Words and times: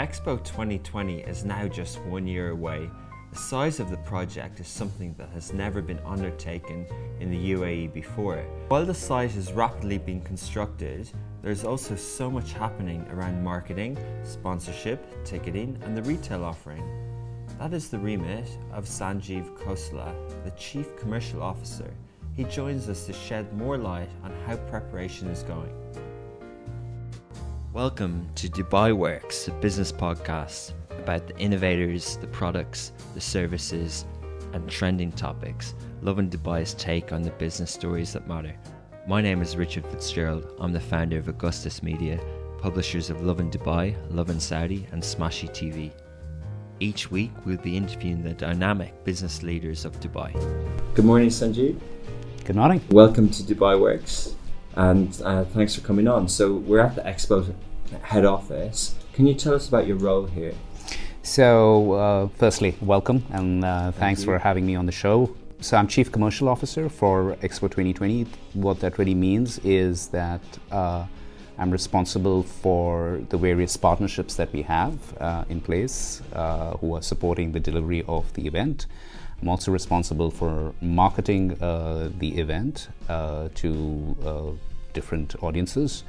Expo 0.00 0.42
2020 0.42 1.18
is 1.18 1.44
now 1.44 1.68
just 1.68 2.00
one 2.04 2.26
year 2.26 2.52
away. 2.52 2.88
The 3.32 3.38
size 3.38 3.80
of 3.80 3.90
the 3.90 3.98
project 3.98 4.58
is 4.58 4.66
something 4.66 5.14
that 5.18 5.28
has 5.34 5.52
never 5.52 5.82
been 5.82 5.98
undertaken 6.06 6.86
in 7.20 7.30
the 7.30 7.52
UAE 7.52 7.92
before. 7.92 8.38
While 8.68 8.86
the 8.86 8.94
site 8.94 9.36
is 9.36 9.52
rapidly 9.52 9.98
being 9.98 10.22
constructed, 10.22 11.10
there's 11.42 11.64
also 11.64 11.96
so 11.96 12.30
much 12.30 12.54
happening 12.54 13.06
around 13.10 13.44
marketing, 13.44 13.98
sponsorship, 14.24 15.22
ticketing, 15.26 15.78
and 15.84 15.94
the 15.94 16.02
retail 16.04 16.44
offering. 16.44 16.82
That 17.58 17.74
is 17.74 17.90
the 17.90 17.98
remit 17.98 18.48
of 18.72 18.86
Sanjeev 18.86 19.54
Khosla, 19.58 20.14
the 20.44 20.50
Chief 20.52 20.96
Commercial 20.96 21.42
Officer. 21.42 21.92
He 22.34 22.44
joins 22.44 22.88
us 22.88 23.04
to 23.04 23.12
shed 23.12 23.52
more 23.52 23.76
light 23.76 24.08
on 24.24 24.32
how 24.46 24.56
preparation 24.56 25.28
is 25.28 25.42
going. 25.42 25.74
Welcome 27.72 28.28
to 28.34 28.48
Dubai 28.48 28.92
Works, 28.92 29.46
a 29.46 29.52
business 29.52 29.92
podcast 29.92 30.72
about 30.90 31.28
the 31.28 31.38
innovators, 31.38 32.16
the 32.16 32.26
products, 32.26 32.90
the 33.14 33.20
services, 33.20 34.06
and 34.52 34.68
trending 34.68 35.12
topics. 35.12 35.74
Lovin 36.02 36.28
Dubai's 36.28 36.74
take 36.74 37.12
on 37.12 37.22
the 37.22 37.30
business 37.30 37.70
stories 37.70 38.12
that 38.14 38.26
matter. 38.26 38.56
My 39.06 39.20
name 39.20 39.40
is 39.40 39.56
Richard 39.56 39.86
Fitzgerald. 39.86 40.52
I'm 40.58 40.72
the 40.72 40.80
founder 40.80 41.16
of 41.16 41.28
Augustus 41.28 41.80
Media, 41.80 42.18
publishers 42.58 43.08
of 43.08 43.22
Lovin 43.22 43.52
Dubai, 43.52 43.94
Lovin 44.12 44.40
Saudi, 44.40 44.88
and 44.90 45.00
Smashi 45.00 45.48
TV. 45.50 45.92
Each 46.80 47.08
week, 47.08 47.30
we'll 47.44 47.56
be 47.58 47.76
interviewing 47.76 48.24
the 48.24 48.34
dynamic 48.34 49.04
business 49.04 49.44
leaders 49.44 49.84
of 49.84 50.00
Dubai. 50.00 50.32
Good 50.96 51.04
morning, 51.04 51.28
Sanjeev. 51.28 51.78
Good 52.44 52.56
morning. 52.56 52.80
Welcome 52.90 53.30
to 53.30 53.44
Dubai 53.44 53.80
Works, 53.80 54.34
and 54.76 55.20
uh, 55.24 55.44
thanks 55.44 55.74
for 55.74 55.80
coming 55.80 56.08
on. 56.08 56.28
So, 56.28 56.54
we're 56.54 56.80
at 56.80 56.94
the 56.94 57.02
Expo 57.02 57.54
head 58.02 58.24
office. 58.24 58.94
Can 59.12 59.26
you 59.26 59.34
tell 59.34 59.54
us 59.54 59.68
about 59.68 59.86
your 59.86 59.96
role 59.96 60.26
here? 60.26 60.54
So, 61.22 61.92
uh, 61.92 62.28
firstly, 62.38 62.76
welcome 62.80 63.24
and 63.30 63.64
uh, 63.64 63.84
Thank 63.84 63.96
thanks 63.96 64.24
for 64.24 64.38
having 64.38 64.66
me 64.66 64.74
on 64.74 64.86
the 64.86 64.92
show. 64.92 65.34
So, 65.60 65.76
I'm 65.76 65.86
Chief 65.86 66.10
Commercial 66.10 66.48
Officer 66.48 66.88
for 66.88 67.36
Expo 67.42 67.62
2020. 67.62 68.26
What 68.54 68.80
that 68.80 68.98
really 68.98 69.14
means 69.14 69.58
is 69.58 70.08
that 70.08 70.40
uh, 70.70 71.04
I'm 71.58 71.70
responsible 71.70 72.42
for 72.42 73.20
the 73.28 73.36
various 73.36 73.76
partnerships 73.76 74.34
that 74.36 74.50
we 74.50 74.62
have 74.62 74.94
uh, 75.20 75.44
in 75.50 75.60
place 75.60 76.22
uh, 76.32 76.78
who 76.78 76.96
are 76.96 77.02
supporting 77.02 77.52
the 77.52 77.60
delivery 77.60 78.02
of 78.08 78.32
the 78.32 78.46
event. 78.46 78.86
I'm 79.42 79.48
also 79.48 79.72
responsible 79.72 80.30
for 80.30 80.74
marketing 80.80 81.60
uh, 81.62 82.10
the 82.18 82.38
event 82.38 82.88
uh, 83.08 83.48
to 83.54 84.16
uh, 84.24 84.42
different 84.92 85.42
audiences 85.42 86.04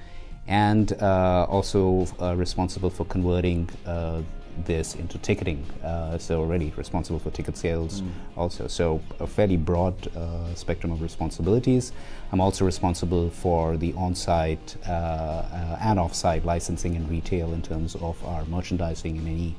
and 0.48 0.92
uh, 1.02 1.46
also 1.50 2.08
uh, 2.20 2.36
responsible 2.36 2.90
for 2.90 3.06
converting 3.06 3.70
uh, 3.86 4.22
this 4.66 4.96
into 4.96 5.18
ticketing. 5.20 5.66
Uh, 5.82 6.18
so 6.18 6.42
already 6.42 6.74
responsible 6.76 7.20
for 7.20 7.32
ticket 7.32 7.56
sales 7.56 8.04
also. 8.36 8.68
So 8.68 9.02
a 9.22 9.28
fairly 9.28 9.56
broad 9.56 9.96
uh, 10.14 10.54
spectrum 10.56 10.92
of 10.92 11.02
responsibilities. 11.02 11.94
I'm 12.34 12.42
also 12.42 12.66
responsible 12.66 13.30
for 13.30 13.78
the 13.78 13.94
on-site 13.94 14.76
uh, 14.86 14.92
uh, 14.92 15.78
and 15.80 15.98
off-site 15.98 16.44
licensing 16.44 16.98
and 16.98 17.10
retail 17.10 17.54
in 17.54 17.62
terms 17.62 17.96
of 17.96 18.22
our 18.26 18.44
merchandising 18.46 19.18
and 19.18 19.28
any 19.28 19.56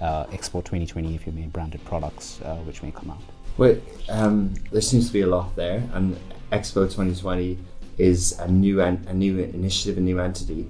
uh, 0.00 0.26
Expo 0.26 0.62
2020, 0.62 1.14
if 1.14 1.26
you 1.26 1.32
may, 1.32 1.42
branded 1.46 1.84
products 1.84 2.40
uh, 2.42 2.56
which 2.66 2.82
may 2.82 2.90
come 2.90 3.10
out. 3.10 3.22
Well, 3.56 3.76
um, 4.08 4.54
there 4.72 4.80
seems 4.80 5.06
to 5.06 5.12
be 5.12 5.20
a 5.20 5.26
lot 5.26 5.54
there, 5.54 5.82
and 5.92 6.16
Expo 6.50 6.84
2020 6.84 7.58
is 7.98 8.32
a 8.40 8.48
new 8.48 8.80
en- 8.80 9.04
a 9.08 9.14
new 9.14 9.38
initiative, 9.38 9.98
a 9.98 10.00
new 10.00 10.18
entity. 10.18 10.66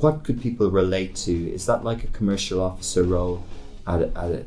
What 0.00 0.22
could 0.22 0.40
people 0.40 0.70
relate 0.70 1.16
to? 1.16 1.52
Is 1.52 1.66
that 1.66 1.84
like 1.84 2.04
a 2.04 2.06
commercial 2.08 2.60
officer 2.62 3.02
role 3.02 3.44
at 3.86 4.02
a, 4.02 4.06
at 4.16 4.30
a, 4.30 4.44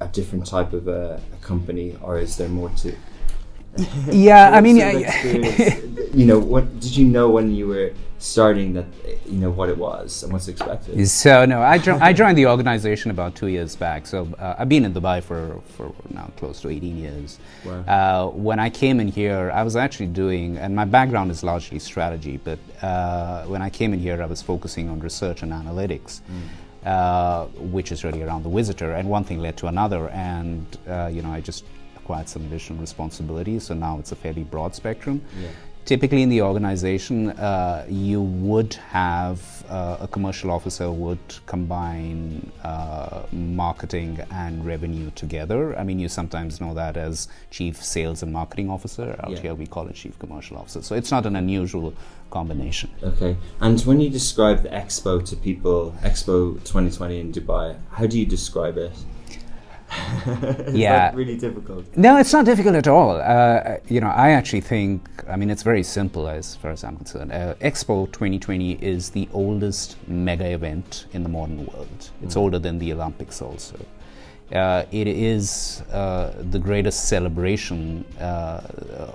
a 0.00 0.08
different 0.08 0.46
type 0.46 0.72
of 0.72 0.88
a, 0.88 1.20
a 1.32 1.36
company, 1.44 1.96
or 2.02 2.18
is 2.18 2.36
there 2.36 2.48
more 2.48 2.70
to? 2.78 2.94
Yeah, 4.10 4.50
I 4.50 4.60
mean, 4.60 4.80
of 4.80 6.14
you 6.14 6.26
know, 6.26 6.38
what 6.38 6.80
did 6.80 6.96
you 6.96 7.06
know 7.06 7.30
when 7.30 7.54
you 7.54 7.66
were 7.68 7.92
starting 8.18 8.74
that? 8.74 8.86
You 9.24 9.38
know 9.38 9.50
what 9.50 9.70
it 9.70 9.78
was 9.78 10.22
and 10.22 10.32
what's 10.32 10.48
expected. 10.48 11.08
So 11.08 11.46
no, 11.46 11.62
I, 11.62 11.78
jo- 11.78 11.98
I 12.00 12.12
joined 12.12 12.36
the 12.36 12.46
organization 12.46 13.10
about 13.10 13.34
two 13.34 13.46
years 13.46 13.74
back. 13.74 14.06
So 14.06 14.28
uh, 14.38 14.56
I've 14.58 14.68
been 14.68 14.84
in 14.84 14.92
Dubai 14.92 15.22
for, 15.22 15.60
for 15.74 15.94
now 16.10 16.30
close 16.36 16.60
to 16.60 16.68
18 16.68 16.98
years. 16.98 17.38
Wow. 17.64 17.80
Uh, 17.80 18.30
when 18.36 18.58
I 18.58 18.68
came 18.68 19.00
in 19.00 19.08
here, 19.08 19.50
I 19.54 19.62
was 19.62 19.74
actually 19.74 20.08
doing, 20.08 20.58
and 20.58 20.76
my 20.76 20.84
background 20.84 21.30
is 21.30 21.42
largely 21.42 21.78
strategy, 21.78 22.38
but 22.44 22.58
uh, 22.82 23.44
when 23.46 23.62
I 23.62 23.70
came 23.70 23.94
in 23.94 24.00
here, 24.00 24.22
I 24.22 24.26
was 24.26 24.42
focusing 24.42 24.90
on 24.90 25.00
research 25.00 25.42
and 25.42 25.50
analytics. 25.52 26.20
Uh, 26.84 27.46
which 27.70 27.92
is 27.92 28.02
really 28.02 28.24
around 28.24 28.42
the 28.42 28.48
visitor, 28.48 28.90
and 28.90 29.08
one 29.08 29.22
thing 29.22 29.38
led 29.38 29.56
to 29.56 29.68
another, 29.68 30.08
and 30.08 30.66
uh, 30.88 31.08
you 31.12 31.22
know 31.22 31.30
I 31.30 31.40
just 31.40 31.62
acquired 32.12 32.28
some 32.28 32.44
additional 32.46 32.78
responsibilities. 32.80 33.64
So 33.64 33.74
now 33.74 33.98
it's 33.98 34.12
a 34.12 34.16
fairly 34.16 34.44
broad 34.44 34.74
spectrum. 34.74 35.20
Yeah. 35.40 35.48
Typically, 35.84 36.22
in 36.22 36.28
the 36.28 36.42
organization, 36.42 37.30
uh, 37.30 37.84
you 37.88 38.22
would 38.22 38.74
have 38.90 39.40
uh, 39.68 39.96
a 40.00 40.06
commercial 40.06 40.52
officer 40.52 40.92
would 40.92 41.18
combine 41.46 42.52
uh, 42.62 43.22
marketing 43.32 44.20
and 44.30 44.64
revenue 44.64 45.10
together. 45.16 45.76
I 45.76 45.82
mean, 45.82 45.98
you 45.98 46.08
sometimes 46.08 46.60
know 46.60 46.72
that 46.74 46.96
as 46.96 47.26
chief 47.50 47.82
sales 47.82 48.22
and 48.22 48.32
marketing 48.32 48.70
officer. 48.70 49.16
Out 49.24 49.30
Yeah. 49.32 49.40
here, 49.44 49.54
we 49.56 49.66
call 49.66 49.88
it 49.88 49.96
chief 49.96 50.16
commercial 50.20 50.56
officer. 50.56 50.82
So 50.82 50.94
it's 50.94 51.10
not 51.10 51.26
an 51.26 51.34
unusual 51.34 51.94
combination. 52.30 52.88
Okay. 53.02 53.36
And 53.60 53.80
when 53.80 54.00
you 54.00 54.08
describe 54.08 54.62
the 54.62 54.68
expo 54.68 55.12
to 55.30 55.34
people, 55.34 55.96
Expo 56.04 56.36
2020 56.62 57.18
in 57.20 57.32
Dubai, 57.32 57.74
how 57.90 58.06
do 58.06 58.16
you 58.20 58.26
describe 58.26 58.76
it? 58.78 58.92
Is 60.26 60.74
Yeah. 60.74 61.12
really 61.14 61.36
difficult? 61.36 61.84
No, 61.96 62.16
it's 62.16 62.32
not 62.32 62.44
difficult 62.44 62.76
at 62.76 62.88
all. 62.88 63.20
Uh, 63.20 63.76
you 63.88 64.00
know, 64.00 64.08
I 64.08 64.30
actually 64.30 64.60
think, 64.62 65.08
I 65.28 65.36
mean, 65.36 65.50
it's 65.50 65.62
very 65.62 65.82
simple 65.82 66.28
as 66.28 66.56
far 66.56 66.70
as 66.70 66.84
I'm 66.84 66.96
concerned. 66.96 67.32
Uh, 67.32 67.54
Expo 67.60 68.06
2020 68.12 68.72
is 68.74 69.10
the 69.10 69.28
oldest 69.32 69.96
mega 70.08 70.46
event 70.50 71.06
in 71.12 71.22
the 71.22 71.28
modern 71.28 71.66
world. 71.66 72.10
It's 72.22 72.36
older 72.36 72.58
than 72.58 72.78
the 72.78 72.92
Olympics 72.92 73.42
also. 73.42 73.76
Uh, 74.52 74.84
it 74.90 75.06
is 75.06 75.82
uh, 75.92 76.32
the 76.50 76.58
greatest 76.58 77.08
celebration 77.08 78.04
uh, 78.20 78.60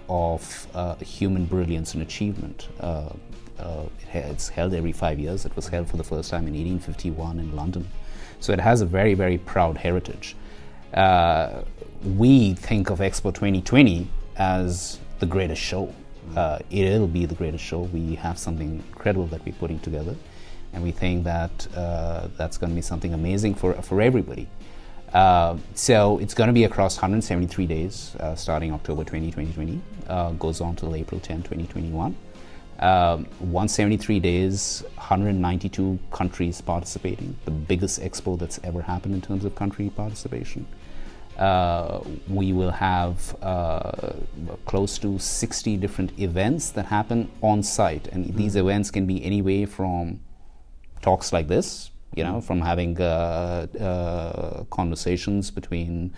of 0.09 0.67
uh, 0.73 0.95
human 0.95 1.45
brilliance 1.45 1.93
and 1.93 2.01
achievement. 2.01 2.67
Uh, 2.79 3.09
uh, 3.59 3.83
it's 4.13 4.49
held 4.49 4.73
every 4.73 4.91
five 4.91 5.19
years. 5.19 5.45
It 5.45 5.55
was 5.55 5.67
held 5.67 5.87
for 5.89 5.97
the 5.97 6.03
first 6.03 6.29
time 6.31 6.47
in 6.47 6.53
1851 6.53 7.39
in 7.39 7.55
London. 7.55 7.87
So 8.39 8.51
it 8.51 8.59
has 8.59 8.81
a 8.81 8.85
very, 8.85 9.13
very 9.13 9.37
proud 9.37 9.77
heritage 9.77 10.35
uh, 10.93 11.63
we 12.03 12.53
think 12.53 12.89
of 12.89 12.99
Expo 12.99 13.33
2020 13.33 14.07
as 14.37 14.99
the 15.19 15.25
greatest 15.25 15.61
show. 15.61 15.93
Uh, 16.35 16.59
it'll 16.69 17.07
be 17.07 17.25
the 17.25 17.35
greatest 17.35 17.63
show. 17.63 17.81
We 17.81 18.15
have 18.15 18.37
something 18.37 18.83
incredible 18.87 19.27
that 19.27 19.45
we're 19.45 19.55
putting 19.55 19.79
together, 19.79 20.15
and 20.73 20.83
we 20.83 20.91
think 20.91 21.23
that 21.23 21.67
uh, 21.75 22.27
that's 22.37 22.57
going 22.57 22.69
to 22.69 22.75
be 22.75 22.81
something 22.81 23.13
amazing 23.13 23.55
for 23.55 23.73
for 23.81 24.01
everybody. 24.01 24.47
Uh, 25.13 25.57
so 25.73 26.17
it's 26.19 26.33
going 26.33 26.47
to 26.47 26.53
be 26.53 26.65
across 26.65 26.97
173 26.97 27.65
days, 27.65 28.15
uh, 28.19 28.35
starting 28.35 28.73
October 28.73 29.03
20, 29.03 29.27
2020, 29.27 29.81
uh, 30.09 30.31
goes 30.31 30.59
on 30.59 30.75
till 30.75 30.93
April 30.95 31.19
10, 31.21 31.37
2021. 31.37 32.15
Um, 32.79 33.25
173 33.39 34.19
days, 34.19 34.83
192 34.95 35.97
countries 36.11 36.61
participating, 36.61 37.35
the 37.45 37.51
biggest 37.51 37.99
expo 37.99 38.37
that's 38.37 38.59
ever 38.63 38.83
happened 38.83 39.15
in 39.15 39.21
terms 39.21 39.45
of 39.45 39.55
country 39.55 39.89
participation. 39.89 40.67
Uh, 41.39 42.01
we 42.27 42.53
will 42.53 42.71
have 42.71 43.35
uh, 43.41 44.13
close 44.65 44.99
to 44.99 45.17
60 45.17 45.77
different 45.77 46.19
events 46.19 46.69
that 46.71 46.85
happen 46.85 47.31
on 47.41 47.63
site, 47.63 48.07
and 48.09 48.35
these 48.35 48.55
events 48.55 48.91
can 48.91 49.07
be 49.07 49.23
anyway 49.23 49.65
from 49.65 50.19
talks 51.01 51.33
like 51.33 51.47
this, 51.47 51.89
you 52.15 52.23
know, 52.23 52.41
from 52.41 52.61
having 52.61 52.99
uh, 53.01 53.65
uh, 53.79 54.63
conversations 54.65 55.49
between 55.49 56.13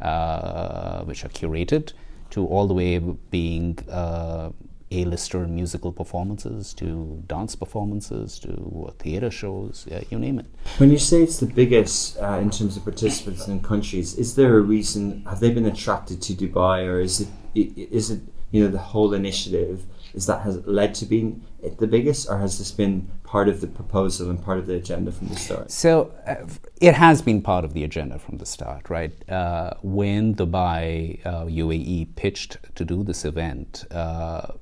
uh, 0.00 1.02
which 1.04 1.24
are 1.24 1.28
curated 1.28 1.92
to 2.30 2.46
all 2.46 2.66
the 2.66 2.74
way 2.74 2.98
being 2.98 3.78
uh, 3.90 4.50
A-lister 4.94 5.46
musical 5.46 5.92
performances 5.92 6.72
to 6.74 7.22
dance 7.26 7.56
performances 7.56 8.38
to 8.40 8.92
theater 8.98 9.30
shows, 9.30 9.86
yeah, 9.90 10.02
you 10.10 10.18
name 10.18 10.38
it. 10.38 10.46
When 10.78 10.90
you 10.90 10.98
say 10.98 11.22
it's 11.22 11.38
the 11.38 11.46
biggest 11.46 12.18
uh, 12.18 12.38
in 12.40 12.50
terms 12.50 12.76
of 12.76 12.84
participants 12.84 13.46
and 13.48 13.62
countries, 13.62 14.16
is 14.16 14.34
there 14.36 14.56
a 14.56 14.60
reason? 14.60 15.24
Have 15.28 15.40
they 15.40 15.50
been 15.50 15.66
attracted 15.66 16.22
to 16.22 16.32
Dubai, 16.34 16.86
or 16.86 17.00
is 17.00 17.20
it 17.20 17.28
is 17.54 18.10
it 18.10 18.20
you 18.50 18.62
know 18.62 18.70
the 18.70 18.78
whole 18.78 19.12
initiative? 19.14 19.84
Is 20.14 20.26
that 20.26 20.42
has 20.42 20.64
led 20.64 20.94
to 20.96 21.06
being 21.06 21.42
the 21.78 21.88
biggest, 21.88 22.30
or 22.30 22.38
has 22.38 22.58
this 22.58 22.70
been 22.70 23.10
part 23.24 23.48
of 23.48 23.60
the 23.60 23.66
proposal 23.66 24.30
and 24.30 24.40
part 24.40 24.58
of 24.58 24.66
the 24.68 24.76
agenda 24.76 25.10
from 25.10 25.26
the 25.26 25.36
start? 25.36 25.72
So 25.72 26.12
uh, 26.24 26.46
it 26.80 26.94
has 26.94 27.20
been 27.20 27.42
part 27.42 27.64
of 27.64 27.72
the 27.72 27.82
agenda 27.82 28.20
from 28.20 28.38
the 28.38 28.46
start, 28.46 28.90
right? 28.90 29.12
Uh, 29.28 29.74
when 29.82 30.36
Dubai 30.36 31.18
uh, 31.26 31.46
UAE 31.46 32.14
pitched 32.14 32.58
to 32.76 32.84
do 32.84 33.02
this 33.02 33.24
event, 33.24 33.86
uh, 33.90 34.52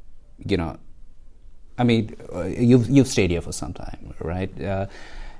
you 0.47 0.57
know, 0.57 0.79
I 1.79 1.85
mean, 1.85 2.17
uh, 2.33 2.45
you've 2.45 2.89
you've 2.89 3.09
stayed 3.09 3.31
here 3.31 3.41
for 3.41 3.53
some 3.53 3.73
time, 3.73 4.15
right? 4.21 4.63
Uh, 4.63 4.87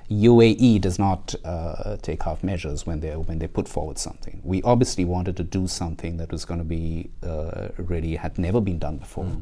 UAE 0.09 0.81
does 0.81 0.99
not 0.99 1.33
uh, 1.43 1.97
take 2.01 2.23
half 2.23 2.43
measures 2.43 2.85
when 2.85 2.99
they 2.99 3.15
when 3.15 3.39
they 3.39 3.47
put 3.47 3.67
forward 3.67 3.97
something. 3.97 4.41
We 4.43 4.61
obviously 4.63 5.05
wanted 5.05 5.37
to 5.37 5.43
do 5.43 5.67
something 5.67 6.17
that 6.17 6.31
was 6.31 6.45
going 6.45 6.59
to 6.59 6.65
be 6.65 7.09
uh, 7.23 7.69
really 7.77 8.15
had 8.15 8.37
never 8.37 8.59
been 8.61 8.79
done 8.79 8.97
before. 8.97 9.25
Mm. 9.25 9.41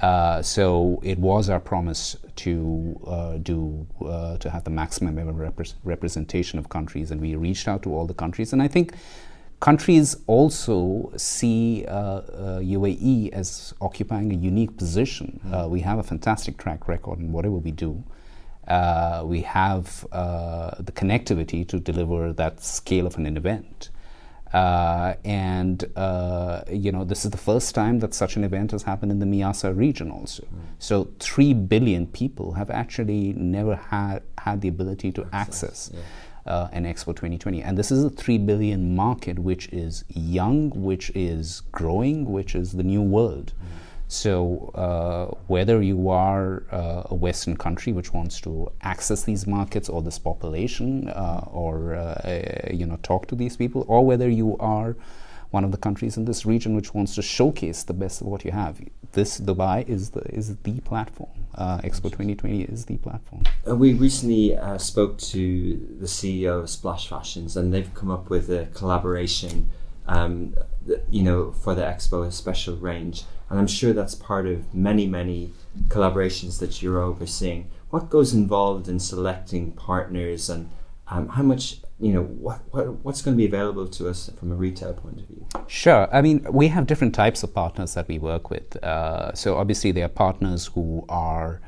Uh, 0.00 0.40
so 0.42 1.00
it 1.02 1.18
was 1.18 1.50
our 1.50 1.58
promise 1.58 2.16
to 2.36 3.00
uh, 3.06 3.36
do 3.38 3.86
uh, 4.06 4.36
to 4.38 4.48
have 4.48 4.62
the 4.62 4.70
maximum 4.70 5.18
ever 5.18 5.32
repre- 5.32 5.74
representation 5.82 6.58
of 6.58 6.68
countries, 6.68 7.10
and 7.10 7.20
we 7.20 7.34
reached 7.34 7.66
out 7.66 7.82
to 7.82 7.92
all 7.92 8.06
the 8.06 8.14
countries. 8.14 8.52
And 8.52 8.62
I 8.62 8.68
think 8.68 8.94
countries 9.60 10.16
also 10.26 11.12
see 11.16 11.84
UAE 11.88 13.32
uh, 13.32 13.36
as 13.36 13.74
occupying 13.80 14.32
a 14.32 14.36
unique 14.36 14.76
position. 14.76 15.40
Mm. 15.46 15.70
we 15.70 15.80
have 15.80 15.98
a 15.98 16.02
fantastic 16.02 16.56
track 16.58 16.88
record 16.88 17.18
in 17.18 17.32
whatever 17.32 17.56
we 17.56 17.70
do. 17.70 18.02
Uh, 18.68 19.22
we 19.24 19.40
have 19.40 20.06
uh, 20.12 20.70
the 20.78 20.92
connectivity 20.92 21.66
to 21.66 21.80
deliver 21.80 22.34
that 22.34 22.62
scale 22.62 23.06
of 23.06 23.16
an 23.16 23.36
event. 23.36 23.88
Uh, 24.52 25.14
and 25.24 25.84
uh, 25.96 26.62
you 26.70 26.90
know 26.90 27.04
this 27.04 27.24
is 27.26 27.30
the 27.30 27.38
first 27.38 27.74
time 27.74 27.98
that 27.98 28.14
such 28.14 28.36
an 28.36 28.44
event 28.44 28.70
has 28.70 28.82
happened 28.82 29.12
in 29.12 29.18
the 29.18 29.26
MEASA 29.26 29.76
region 29.76 30.10
also. 30.10 30.42
Mm. 30.44 30.60
So 30.78 31.08
three 31.18 31.52
billion 31.52 32.06
people 32.06 32.52
have 32.52 32.70
actually 32.70 33.34
never 33.34 33.76
had 33.76 34.22
had 34.38 34.62
the 34.62 34.68
ability 34.68 35.12
to 35.12 35.22
access, 35.32 35.88
access 35.88 35.90
yeah. 35.94 36.00
Uh, 36.48 36.68
an 36.72 36.84
Expo 36.84 37.06
2020, 37.06 37.62
and 37.62 37.78
this 37.78 37.90
is 37.90 38.02
a 38.04 38.10
three 38.10 38.38
billion 38.38 38.96
market 38.96 39.38
which 39.38 39.68
is 39.68 40.04
young, 40.08 40.70
which 40.70 41.10
is 41.14 41.62
growing, 41.72 42.32
which 42.32 42.54
is 42.54 42.72
the 42.72 42.82
new 42.82 43.02
world. 43.02 43.52
So, 44.10 44.70
uh, 44.74 45.36
whether 45.48 45.82
you 45.82 46.08
are 46.08 46.62
uh, 46.72 47.02
a 47.10 47.14
Western 47.14 47.58
country 47.58 47.92
which 47.92 48.14
wants 48.14 48.40
to 48.40 48.72
access 48.80 49.24
these 49.24 49.46
markets 49.46 49.90
or 49.90 50.00
this 50.00 50.18
population, 50.18 51.08
uh, 51.10 51.46
or 51.52 51.94
uh, 51.94 52.70
you 52.72 52.86
know 52.86 52.98
talk 53.02 53.26
to 53.28 53.34
these 53.34 53.56
people, 53.56 53.84
or 53.86 54.06
whether 54.06 54.30
you 54.30 54.56
are 54.58 54.96
one 55.50 55.64
of 55.64 55.70
the 55.70 55.76
countries 55.76 56.16
in 56.16 56.24
this 56.24 56.44
region 56.44 56.74
which 56.76 56.94
wants 56.94 57.14
to 57.14 57.22
showcase 57.22 57.82
the 57.82 57.94
best 57.94 58.20
of 58.20 58.26
what 58.26 58.44
you 58.44 58.50
have, 58.50 58.80
this 59.12 59.40
Dubai 59.40 59.88
is 59.88 60.10
the 60.10 60.20
is 60.34 60.56
the 60.56 60.80
platform. 60.80 61.30
Uh, 61.54 61.78
Expo 61.78 62.04
2020 62.04 62.62
is 62.62 62.84
the 62.84 62.98
platform. 62.98 63.42
Uh, 63.68 63.74
we 63.74 63.94
recently 63.94 64.56
spoke 64.78 65.18
to 65.18 65.96
the 65.98 66.06
CEO 66.06 66.60
of 66.60 66.70
Splash 66.70 67.08
Fashions, 67.08 67.56
and 67.56 67.72
they've 67.72 67.92
come 67.94 68.10
up 68.10 68.30
with 68.30 68.50
a 68.50 68.66
collaboration. 68.74 69.70
Um, 70.06 70.54
you 71.10 71.22
know, 71.22 71.52
for 71.52 71.74
the 71.74 71.82
expo, 71.82 72.26
a 72.26 72.32
special 72.32 72.74
range 72.76 73.24
and 73.50 73.58
I'm 73.58 73.66
sure 73.66 73.92
that's 73.92 74.14
part 74.14 74.46
of 74.46 74.74
many, 74.74 75.06
many 75.06 75.52
collaborations 75.88 76.58
that 76.58 76.82
you're 76.82 77.00
overseeing. 77.00 77.70
What 77.90 78.10
goes 78.10 78.34
involved 78.34 78.88
in 78.88 79.00
selecting 79.00 79.72
partners 79.72 80.50
and 80.50 80.68
um, 81.08 81.28
how 81.28 81.42
much, 81.42 81.78
you 82.00 82.12
know, 82.12 82.22
what, 82.22 82.60
what, 82.70 83.04
what's 83.04 83.22
going 83.22 83.36
to 83.36 83.38
be 83.38 83.46
available 83.46 83.86
to 83.88 84.08
us 84.08 84.30
from 84.38 84.52
a 84.52 84.54
retail 84.54 84.94
point 84.94 85.20
of 85.20 85.26
view? 85.26 85.44
Sure. 85.66 86.08
I 86.12 86.22
mean, 86.22 86.46
we 86.50 86.68
have 86.68 86.86
different 86.86 87.14
types 87.14 87.42
of 87.42 87.52
partners 87.52 87.94
that 87.94 88.06
we 88.06 88.18
work 88.18 88.50
with. 88.50 88.76
Uh, 88.84 89.34
so 89.34 89.56
obviously, 89.56 89.90
there 89.90 90.04
are 90.04 90.08
partners 90.08 90.66
who 90.74 91.04
are 91.08 91.60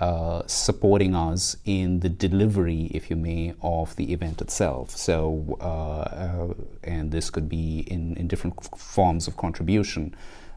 uh, 0.00 0.42
supporting 0.46 1.14
us 1.14 1.56
in 1.64 2.00
the 2.00 2.08
delivery, 2.08 2.90
if 2.92 3.08
you 3.08 3.16
may, 3.16 3.54
of 3.62 3.96
the 3.96 4.12
event 4.12 4.42
itself. 4.42 4.90
So, 4.90 5.56
uh, 5.60 5.64
uh 5.64 6.54
and 6.82 7.10
this 7.10 7.30
could 7.30 7.48
be 7.48 7.80
in, 7.86 8.16
in 8.16 8.28
different 8.28 8.76
forms 8.76 9.26
of 9.28 9.36
contribution. 9.36 10.14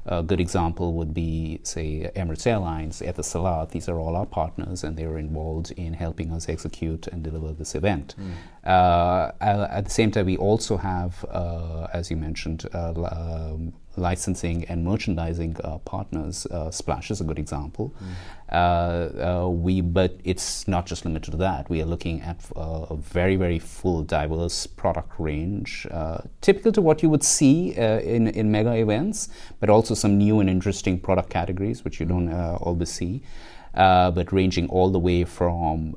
A 0.10 0.24
good 0.24 0.40
example 0.40 0.94
would 0.94 1.14
be, 1.14 1.60
say, 1.64 2.10
Emirates 2.16 2.48
Airlines, 2.48 3.02
Etisalat. 3.02 3.72
These 3.72 3.90
are 3.90 4.00
all 4.00 4.16
our 4.16 4.26
partners, 4.26 4.84
and 4.84 4.96
they're 4.96 5.18
involved 5.18 5.72
in 5.72 5.94
helping 5.94 6.32
us 6.32 6.48
execute 6.48 7.08
and 7.08 7.24
deliver 7.24 7.52
this 7.54 7.76
event. 7.76 8.16
Mm. 8.18 8.32
Uh, 8.70 9.32
at 9.42 9.84
the 9.86 9.92
same 9.92 10.12
time, 10.12 10.26
we 10.26 10.38
also 10.38 10.78
have, 10.78 11.26
uh, 11.30 11.88
as 11.94 12.10
you 12.10 12.16
mentioned, 12.16 12.66
uh, 12.74 12.94
um, 13.12 13.74
licensing 13.98 14.64
and 14.66 14.86
merchandising 14.86 15.58
uh, 15.64 15.78
partners. 15.80 16.46
Uh, 16.46 16.72
Splash 16.72 17.12
is 17.12 17.22
a 17.22 17.24
good 17.24 17.40
example. 17.40 17.94
Mm. 18.00 18.08
Uh, 18.50 19.50
we, 19.50 19.82
but 19.82 20.20
it's 20.24 20.68
not 20.68 20.86
just 20.86 21.04
limited 21.04 21.32
to 21.32 21.38
that. 21.38 21.70
We 21.70 21.82
are 21.82 21.86
looking 21.86 22.22
at 22.22 22.46
uh, 22.56 22.86
a 22.90 22.96
very, 22.96 23.36
very 23.36 23.60
full, 23.60 24.04
diverse 24.04 24.68
product 24.68 25.14
range, 25.20 25.86
uh, 25.92 26.20
typical 26.42 26.72
to 26.72 26.82
what 26.82 27.04
you 27.04 27.10
would 27.10 27.24
see 27.24 27.76
uh, 27.78 28.00
in 28.00 28.28
in 28.30 28.52
mega 28.52 28.74
events, 28.74 29.30
but 29.60 29.70
also 29.70 29.94
some 29.94 30.18
new 30.18 30.40
and 30.40 30.50
interesting 30.50 31.00
product 31.00 31.30
categories 31.30 31.84
which 31.84 32.00
you 32.00 32.06
don't 32.06 32.32
always 32.32 32.90
see. 32.90 33.22
but 33.74 34.32
ranging 34.32 34.68
all 34.70 34.90
the 34.92 35.00
way 35.00 35.24
from 35.24 35.96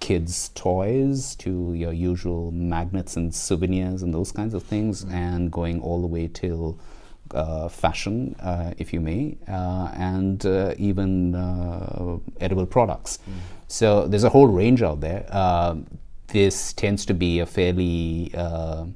kids' 0.00 0.50
toys 0.54 1.34
to 1.36 1.72
your 1.74 1.92
usual 1.92 2.50
magnets 2.52 3.16
and 3.16 3.34
souvenirs 3.34 4.02
and 4.02 4.12
those 4.14 4.32
kinds 4.32 4.54
of 4.54 4.62
things, 4.62 5.04
mm. 5.04 5.12
and 5.12 5.50
going 5.52 5.80
all 5.80 6.00
the 6.00 6.06
way 6.06 6.28
till 6.28 6.78
uh, 7.34 7.68
fashion, 7.68 8.34
uh, 8.40 8.72
if 8.78 8.92
you 8.92 9.00
may, 9.00 9.36
uh, 9.48 9.92
and 9.94 10.46
uh, 10.46 10.74
even 10.78 11.34
uh, 11.34 12.18
edible 12.40 12.66
products. 12.66 13.18
Mm. 13.18 13.32
So 13.66 14.06
there's 14.06 14.24
a 14.24 14.30
whole 14.30 14.48
range 14.48 14.82
out 14.82 15.00
there. 15.00 15.26
Uh, 15.30 15.76
this 16.28 16.72
tends 16.72 17.06
to 17.06 17.14
be 17.14 17.40
a 17.40 17.46
fairly 17.46 18.32
uh, 18.34 18.86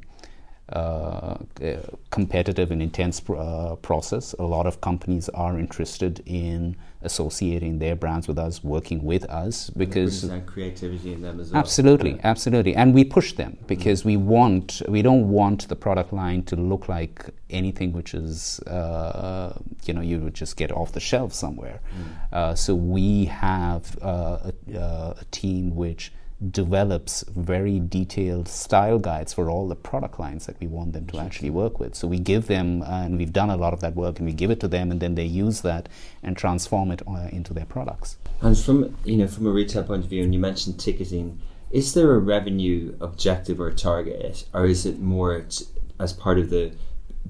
competitive 2.11 2.71
and 2.71 2.83
intense 2.83 3.21
pr- 3.21 3.37
uh, 3.37 3.77
process. 3.77 4.35
A 4.39 4.45
lot 4.45 4.67
of 4.67 4.81
companies 4.81 5.29
are 5.31 5.59
interested 5.59 6.23
in 6.27 6.77
associating 7.03 7.79
their 7.79 7.97
brands 7.97 8.29
with 8.29 8.39
us, 8.39 8.63
working 8.63 9.03
with 9.03 9.25
us 9.25 9.71
because 9.71 10.31
creativity 10.47 11.13
in 11.13 11.23
them 11.23 11.41
as 11.41 11.51
well. 11.51 11.61
Absolutely, 11.61 12.13
yeah. 12.13 12.21
absolutely, 12.25 12.75
and 12.75 12.95
we 12.95 13.05
push 13.05 13.33
them 13.35 13.57
because 13.67 14.03
mm. 14.03 14.07
we 14.07 14.17
want 14.17 14.83
we 14.89 15.03
don't 15.03 15.29
want 15.29 15.69
the 15.69 15.77
product 15.77 16.13
line 16.13 16.43
to 16.45 16.57
look 16.57 16.89
like 16.89 17.29
anything 17.51 17.93
which 17.93 18.15
is 18.15 18.61
uh, 18.61 19.59
you 19.85 19.93
know 19.93 20.01
you 20.01 20.21
would 20.21 20.35
just 20.35 20.57
get 20.57 20.73
off 20.73 20.93
the 20.93 21.01
shelf 21.01 21.33
somewhere. 21.35 21.81
Mm. 21.81 22.33
Uh, 22.33 22.55
so 22.55 22.75
we 22.75 23.27
have 23.27 23.99
uh, 24.01 24.51
a, 24.73 24.79
a 24.79 25.25
team 25.31 25.75
which 25.75 26.13
develops 26.51 27.25
very 27.29 27.79
detailed 27.79 28.49
style 28.49 28.99
guides 28.99 29.33
for 29.33 29.49
all 29.49 29.69
the 29.69 29.77
product 29.77 30.19
lines 30.19 30.47
that 30.47 30.59
we 30.61 30.67
want 30.67 30.93
them 30.93 31.07
to 31.07 31.19
actually 31.19 31.51
work 31.51 31.79
with. 31.79 31.95
So 31.95 32.09
we 32.09 32.19
give 32.19 32.47
them, 32.47 32.83
uh, 32.83 33.05
and 33.05 33.19
we've 33.19 33.33
done 33.33 33.51
a 33.51 33.57
lot 33.57 33.73
of 33.73 33.81
that 33.81 33.95
work, 33.95 34.19
and 34.19 34.27
we 34.27 34.33
give 34.33 34.51
it 34.51 34.61
to 34.61 34.69
them, 34.69 34.91
and 34.91 35.01
then 35.01 35.15
they 35.15 35.25
use 35.25 35.61
that 35.63 35.89
and 36.23 36.37
transform 36.37 36.91
it 36.91 37.03
uh, 37.07 37.29
into 37.31 37.55
their 37.55 37.67
products. 37.67 38.17
And 38.41 38.59
from 38.59 38.97
you 39.05 39.17
know 39.17 39.29
from 39.29 39.47
a 39.47 39.51
retail 39.51 39.85
point 39.85 40.05
of 40.05 40.11
view, 40.11 40.25
and 40.25 40.35
you 40.35 40.41
mentioned 40.41 40.81
ticketing, 40.81 41.41
is 41.71 41.95
there 41.95 42.13
a 42.13 42.19
revenue 42.19 42.97
objective 43.01 43.61
or 43.61 43.71
target, 43.71 44.45
or 44.53 44.67
is 44.67 44.85
it 44.85 44.99
more 44.99 45.43
t- 45.43 45.67
as 46.01 46.13
part 46.13 46.39
of 46.39 46.51
the 46.51 46.73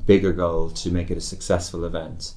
bigger 0.07 0.33
goal 0.33 0.71
to 0.71 0.91
make 0.91 1.11
it 1.11 1.19
a 1.19 1.21
successful 1.21 1.85
event? 1.85 2.35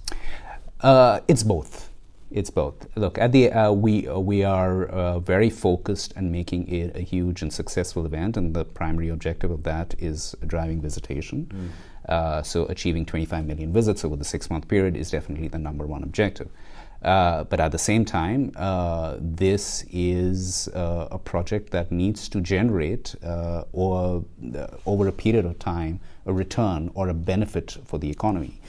Uh, 0.81 1.21
it's 1.27 1.43
both. 1.43 1.89
It's 2.31 2.49
both. 2.49 2.87
Look, 2.95 3.17
at 3.17 3.31
the 3.31 3.51
uh, 3.51 3.71
we 3.71 4.07
uh, 4.07 4.17
we 4.19 4.43
are 4.43 4.85
uh, 4.85 5.19
very 5.19 5.49
focused 5.49 6.13
on 6.17 6.31
making 6.31 6.67
it 6.67 6.95
a 6.95 7.01
huge 7.01 7.41
and 7.41 7.53
successful 7.53 8.05
event, 8.05 8.35
and 8.35 8.53
the 8.53 8.65
primary 8.65 9.09
objective 9.09 9.51
of 9.51 9.63
that 9.63 9.93
is 9.99 10.35
driving 10.47 10.81
visitation. 10.81 11.71
Mm. 12.09 12.45
so, 12.45 12.65
achieving 12.65 13.05
25 13.05 13.45
million 13.45 13.71
visits 13.71 14.03
over 14.03 14.15
the 14.15 14.25
six-month 14.25 14.67
period 14.67 14.97
is 14.97 15.11
definitely 15.11 15.47
the 15.47 15.59
number 15.59 15.85
one 15.85 16.03
objective. 16.03 16.49
Uh, 17.05 17.43
but 17.43 17.59
at 17.59 17.71
the 17.71 17.77
same 17.77 18.03
time, 18.03 18.51
uh, 18.55 19.15
this 19.19 19.85
is 19.91 20.67
uh, 20.69 21.07
a 21.11 21.19
project 21.19 21.69
that 21.69 21.91
needs 21.91 22.27
to 22.27 22.41
generate, 22.41 23.13
or 23.71 24.25
over 24.87 25.07
a 25.07 25.11
period 25.11 25.45
of 25.45 25.59
time, 25.59 25.99
a 26.25 26.33
return 26.33 26.89
or 26.95 27.09
a 27.09 27.13
benefit 27.13 27.77
for 27.85 27.99
the 27.99 28.09
economy. 28.09 28.59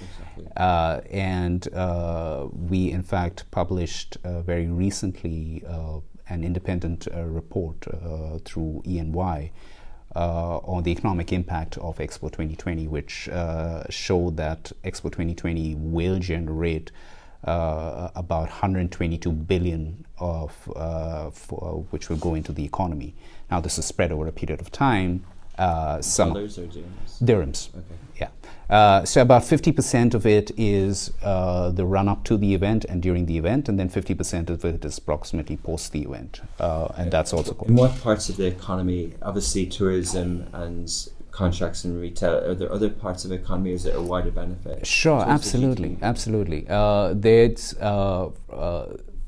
Uh, 0.56 1.00
and 1.10 1.72
uh, 1.74 2.46
we, 2.52 2.90
in 2.90 3.02
fact, 3.02 3.50
published 3.50 4.16
uh, 4.24 4.42
very 4.42 4.66
recently 4.66 5.62
uh, 5.68 5.98
an 6.28 6.44
independent 6.44 7.06
uh, 7.14 7.22
report 7.22 7.86
uh, 7.88 8.38
through 8.44 8.82
EY. 8.86 9.52
on 10.14 10.82
the 10.82 10.90
economic 10.90 11.32
impact 11.32 11.78
of 11.78 11.98
Expo 11.98 12.30
2020, 12.30 12.88
which 12.88 13.28
showed 13.90 14.36
that 14.36 14.72
Expo 14.84 15.04
2020 15.04 15.74
will 15.76 16.18
generate 16.18 16.90
about 17.42 18.48
122 18.48 19.30
billion 19.30 20.04
of 20.18 20.52
for, 21.32 21.84
which 21.90 22.08
will 22.08 22.16
go 22.16 22.34
into 22.34 22.52
the 22.52 22.64
economy. 22.64 23.14
Now, 23.50 23.60
this 23.60 23.78
is 23.78 23.84
spread 23.84 24.10
over 24.10 24.26
a 24.26 24.32
period 24.32 24.60
of 24.60 24.72
time, 24.72 25.24
uh, 25.58 26.00
some 26.00 26.32
dollars 26.32 26.58
or 26.58 26.66
dirhams? 26.66 27.22
Dirhams. 27.22 27.68
Okay. 27.74 27.94
Yeah. 28.20 28.28
Uh, 28.68 29.04
so 29.04 29.22
about 29.22 29.42
50% 29.42 30.14
of 30.14 30.26
it 30.26 30.50
is 30.56 31.12
uh, 31.22 31.70
the 31.70 31.84
run 31.84 32.08
up 32.08 32.24
to 32.24 32.36
the 32.36 32.54
event 32.54 32.84
and 32.84 33.00
during 33.00 33.26
the 33.26 33.38
event, 33.38 33.68
and 33.68 33.78
then 33.78 33.88
50% 33.88 34.50
of 34.50 34.64
it 34.64 34.84
is 34.84 34.98
approximately 34.98 35.56
post 35.56 35.92
the 35.92 36.02
event, 36.02 36.40
uh, 36.58 36.88
and 36.96 37.12
that's 37.12 37.32
also. 37.32 37.54
Called. 37.54 37.70
In 37.70 37.76
what 37.76 38.00
parts 38.00 38.28
of 38.28 38.36
the 38.36 38.46
economy, 38.46 39.14
obviously 39.22 39.66
tourism 39.66 40.48
and 40.52 40.90
contracts 41.30 41.84
and 41.84 42.00
retail, 42.00 42.38
are 42.38 42.54
there 42.54 42.72
other 42.72 42.90
parts 42.90 43.24
of 43.24 43.30
the 43.30 43.36
economy? 43.36 43.72
Is 43.72 43.84
there 43.84 43.96
a 43.96 44.02
wider 44.02 44.32
benefit? 44.32 44.84
Sure, 44.84 45.20
absolutely, 45.20 45.98
absolutely. 46.02 46.66
Uh, 46.68 47.14
there's 47.14 47.74
uh, 47.74 48.30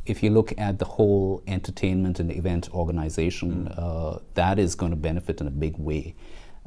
if 0.08 0.22
you 0.22 0.30
look 0.30 0.52
at 0.58 0.78
the 0.78 0.84
whole 0.84 1.42
entertainment 1.46 2.18
and 2.18 2.32
event 2.32 2.72
organization, 2.72 3.68
mm. 3.68 3.78
uh, 3.78 4.18
that 4.34 4.58
is 4.58 4.74
going 4.74 4.90
to 4.90 4.96
benefit 4.96 5.40
in 5.40 5.46
a 5.46 5.50
big 5.50 5.76
way. 5.76 6.14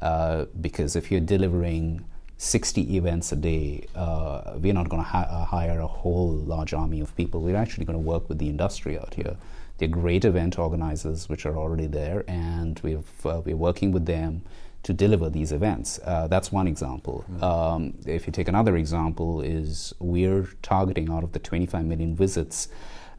Uh, 0.01 0.45
because 0.59 0.95
if 0.95 1.11
you're 1.11 1.21
delivering 1.21 2.03
60 2.37 2.97
events 2.97 3.31
a 3.31 3.35
day, 3.35 3.85
uh, 3.95 4.53
we're 4.57 4.73
not 4.73 4.89
going 4.89 5.01
to 5.01 5.07
hi- 5.07 5.23
uh, 5.29 5.45
hire 5.45 5.79
a 5.79 5.87
whole 5.87 6.31
large 6.31 6.73
army 6.73 6.99
of 6.99 7.15
people. 7.15 7.41
We're 7.41 7.55
actually 7.55 7.85
going 7.85 7.99
to 7.99 8.03
work 8.03 8.29
with 8.29 8.39
the 8.39 8.49
industry 8.49 8.97
out 8.97 9.13
here. 9.13 9.35
They're 9.77 9.87
great 9.87 10.25
event 10.25 10.59
organizers, 10.59 11.29
which 11.29 11.45
are 11.45 11.57
already 11.57 11.87
there, 11.87 12.23
and 12.27 12.79
we've, 12.83 13.25
uh, 13.25 13.41
we're 13.43 13.55
working 13.55 13.91
with 13.91 14.05
them 14.05 14.43
to 14.83 14.93
deliver 14.93 15.29
these 15.29 15.51
events. 15.51 15.99
Uh, 16.03 16.27
that's 16.27 16.51
one 16.51 16.67
example. 16.67 17.25
Mm. 17.31 17.43
Um, 17.43 17.93
if 18.05 18.25
you 18.25 18.33
take 18.33 18.47
another 18.47 18.75
example, 18.75 19.41
is 19.41 19.93
we're 19.99 20.47
targeting 20.61 21.09
out 21.09 21.23
of 21.23 21.33
the 21.33 21.39
25 21.39 21.85
million 21.85 22.15
visits 22.15 22.67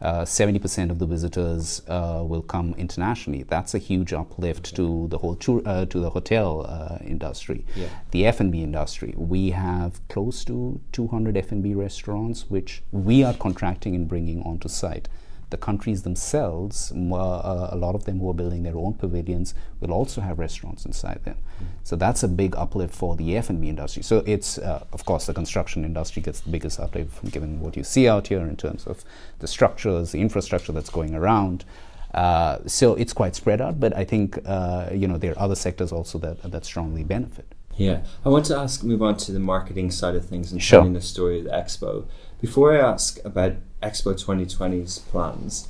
uh, 0.02 0.24
70% 0.24 0.90
of 0.90 0.98
the 0.98 1.06
visitors 1.06 1.80
uh, 1.88 2.22
will 2.26 2.42
come 2.42 2.74
internationally. 2.76 3.44
That's 3.44 3.74
a 3.74 3.78
huge 3.78 4.12
uplift 4.12 4.74
to 4.76 5.06
the 5.08 5.18
whole 5.18 5.36
tour, 5.36 5.62
uh, 5.64 5.86
to 5.86 6.00
the 6.00 6.10
hotel 6.10 6.66
uh, 6.68 6.98
industry, 7.04 7.64
yeah. 7.76 7.86
the 8.10 8.26
F&B 8.26 8.62
industry. 8.62 9.14
We 9.16 9.50
have 9.50 10.06
close 10.08 10.44
to 10.46 10.80
200 10.90 11.36
F&B 11.36 11.74
restaurants, 11.74 12.50
which 12.50 12.82
we 12.90 13.22
are 13.22 13.34
contracting 13.34 13.94
and 13.94 14.08
bringing 14.08 14.42
onto 14.42 14.68
site 14.68 15.08
the 15.52 15.56
countries 15.56 16.02
themselves, 16.02 16.90
uh, 16.92 17.68
a 17.70 17.76
lot 17.76 17.94
of 17.94 18.04
them 18.04 18.18
who 18.18 18.28
are 18.28 18.34
building 18.34 18.64
their 18.64 18.76
own 18.76 18.94
pavilions, 18.94 19.54
will 19.80 19.92
also 19.92 20.20
have 20.20 20.40
restaurants 20.40 20.84
inside 20.84 21.20
them. 21.24 21.36
Mm. 21.36 21.66
So 21.84 21.94
that's 21.94 22.24
a 22.24 22.28
big 22.28 22.56
uplift 22.56 22.92
for 22.92 23.14
the 23.14 23.36
F&B 23.36 23.68
industry. 23.68 24.02
So 24.02 24.24
it's, 24.26 24.58
uh, 24.58 24.84
of 24.92 25.04
course, 25.04 25.26
the 25.26 25.34
construction 25.34 25.84
industry 25.84 26.22
gets 26.22 26.40
the 26.40 26.50
biggest 26.50 26.80
uplift 26.80 27.30
given 27.30 27.60
what 27.60 27.76
you 27.76 27.84
see 27.84 28.08
out 28.08 28.26
here 28.26 28.40
in 28.40 28.56
terms 28.56 28.86
of 28.86 29.04
the 29.38 29.46
structures, 29.46 30.10
the 30.10 30.20
infrastructure 30.20 30.72
that's 30.72 30.90
going 30.90 31.14
around. 31.14 31.64
Uh, 32.12 32.58
so 32.66 32.94
it's 32.96 33.12
quite 33.12 33.36
spread 33.36 33.60
out, 33.60 33.78
but 33.78 33.96
I 33.96 34.04
think 34.04 34.38
uh, 34.44 34.90
you 34.92 35.08
know 35.08 35.16
there 35.16 35.32
are 35.32 35.38
other 35.38 35.54
sectors 35.54 35.92
also 35.92 36.18
that 36.18 36.42
that 36.42 36.64
strongly 36.66 37.04
benefit. 37.04 37.54
Yeah, 37.76 38.04
I 38.24 38.28
want 38.28 38.44
to 38.46 38.56
ask, 38.56 38.84
move 38.84 39.02
on 39.02 39.16
to 39.18 39.32
the 39.32 39.40
marketing 39.40 39.90
side 39.90 40.14
of 40.14 40.26
things 40.26 40.52
and 40.52 40.62
sure. 40.62 40.80
telling 40.80 40.92
the 40.92 41.00
story 41.00 41.38
of 41.38 41.44
the 41.44 41.50
expo. 41.50 42.04
Before 42.40 42.76
I 42.76 42.80
ask 42.80 43.18
about 43.24 43.54
Expo 43.82 44.14
2020's 44.14 44.98
plans, 45.00 45.68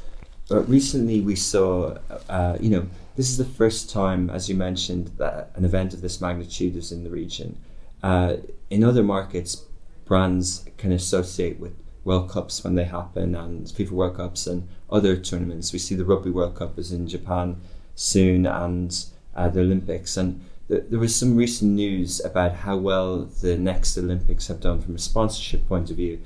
but 0.48 0.68
recently 0.68 1.20
we 1.20 1.36
saw, 1.36 1.98
uh, 2.28 2.56
you 2.60 2.70
know, 2.70 2.86
this 3.16 3.30
is 3.30 3.38
the 3.38 3.44
first 3.44 3.90
time, 3.90 4.30
as 4.30 4.48
you 4.48 4.54
mentioned, 4.54 5.08
that 5.18 5.50
an 5.54 5.64
event 5.64 5.92
of 5.94 6.00
this 6.00 6.20
magnitude 6.20 6.76
is 6.76 6.92
in 6.92 7.04
the 7.04 7.10
region. 7.10 7.58
Uh, 8.02 8.36
in 8.70 8.82
other 8.82 9.02
markets, 9.02 9.64
brands 10.04 10.64
can 10.78 10.92
associate 10.92 11.58
with 11.60 11.74
World 12.04 12.30
Cups 12.30 12.64
when 12.64 12.74
they 12.74 12.84
happen 12.84 13.34
and 13.34 13.66
FIFA 13.66 13.90
World 13.92 14.16
Cups 14.16 14.46
and 14.46 14.68
other 14.90 15.16
tournaments. 15.16 15.72
We 15.72 15.78
see 15.78 15.94
the 15.94 16.04
Rugby 16.04 16.30
World 16.30 16.56
Cup 16.56 16.78
is 16.78 16.92
in 16.92 17.06
Japan 17.06 17.60
soon 17.94 18.46
and 18.46 19.04
uh, 19.36 19.48
the 19.48 19.60
Olympics. 19.60 20.16
And 20.16 20.44
th- 20.68 20.84
there 20.90 20.98
was 20.98 21.14
some 21.14 21.36
recent 21.36 21.72
news 21.72 22.20
about 22.24 22.56
how 22.56 22.76
well 22.76 23.24
the 23.40 23.56
next 23.56 23.96
Olympics 23.96 24.48
have 24.48 24.60
done 24.60 24.80
from 24.80 24.96
a 24.96 24.98
sponsorship 24.98 25.68
point 25.68 25.90
of 25.90 25.96
view. 25.96 26.20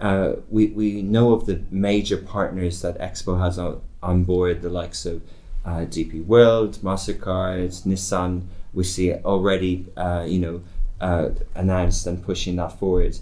Uh, 0.00 0.34
we, 0.48 0.68
we 0.68 1.02
know 1.02 1.32
of 1.32 1.46
the 1.46 1.60
major 1.70 2.16
partners 2.16 2.82
that 2.82 2.98
Expo 2.98 3.40
has 3.40 3.58
on, 3.58 3.80
on 4.02 4.24
board, 4.24 4.62
the 4.62 4.70
likes 4.70 5.04
of 5.04 5.22
uh, 5.64 5.80
DP 5.80 6.24
World, 6.24 6.78
MasterCard, 6.82 7.82
Nissan. 7.84 8.46
We 8.72 8.84
see 8.84 9.12
already, 9.12 9.86
uh, 9.96 10.24
you 10.26 10.38
know, 10.38 10.62
uh, 11.00 11.30
announced 11.54 12.06
and 12.06 12.22
pushing 12.22 12.56
that 12.56 12.78
forward. 12.78 13.18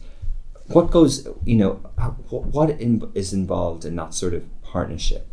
What 0.66 0.90
goes, 0.90 1.26
you 1.44 1.56
know, 1.56 1.72
what 2.30 2.70
in, 2.70 3.10
is 3.14 3.32
involved 3.32 3.84
in 3.84 3.96
that 3.96 4.12
sort 4.14 4.34
of 4.34 4.44
partnership? 4.62 5.26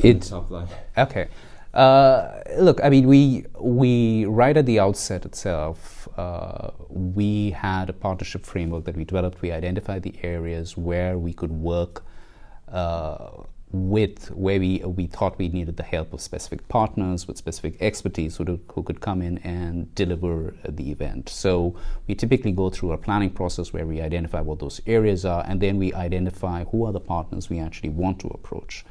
It, 0.00 0.22
top 0.22 0.50
line. 0.50 0.68
Okay. 0.96 1.28
Uh, 1.74 2.40
look, 2.60 2.80
I 2.84 2.88
mean, 2.88 3.08
we 3.08 3.46
we 3.58 4.26
right 4.26 4.56
at 4.56 4.64
the 4.64 4.78
outset 4.78 5.24
itself, 5.24 6.08
uh, 6.16 6.70
we 6.88 7.50
had 7.50 7.90
a 7.90 7.92
partnership 7.92 8.46
framework 8.46 8.84
that 8.84 8.96
we 8.96 9.04
developed. 9.04 9.42
We 9.42 9.50
identified 9.50 10.04
the 10.04 10.14
areas 10.22 10.76
where 10.76 11.18
we 11.18 11.32
could 11.32 11.50
work 11.50 12.04
uh, 12.70 13.30
with, 13.72 14.30
where 14.30 14.60
we 14.60 14.82
we 14.84 15.08
thought 15.08 15.36
we 15.36 15.48
needed 15.48 15.76
the 15.76 15.82
help 15.82 16.12
of 16.12 16.20
specific 16.20 16.68
partners 16.68 17.26
with 17.26 17.36
specific 17.36 17.82
expertise 17.82 18.36
who, 18.36 18.44
do, 18.44 18.60
who 18.72 18.84
could 18.84 19.00
come 19.00 19.20
in 19.20 19.38
and 19.38 19.92
deliver 19.96 20.54
the 20.68 20.92
event. 20.92 21.28
So 21.28 21.74
we 22.06 22.14
typically 22.14 22.52
go 22.52 22.70
through 22.70 22.92
a 22.92 22.98
planning 22.98 23.30
process 23.30 23.72
where 23.72 23.84
we 23.84 24.00
identify 24.00 24.40
what 24.42 24.60
those 24.60 24.80
areas 24.86 25.24
are, 25.24 25.44
and 25.48 25.60
then 25.60 25.78
we 25.78 25.92
identify 25.92 26.62
who 26.66 26.86
are 26.86 26.92
the 26.92 27.00
partners 27.00 27.50
we 27.50 27.58
actually 27.58 27.90
want 27.90 28.20
to 28.20 28.28
approach. 28.28 28.84